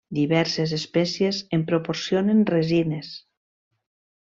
[0.17, 3.13] Diverses espècies en proporcionen resines.